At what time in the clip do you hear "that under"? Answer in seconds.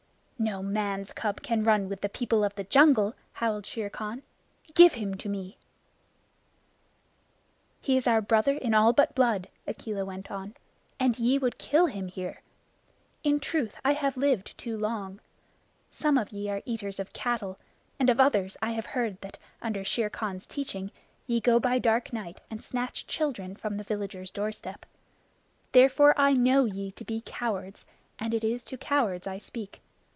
19.21-19.83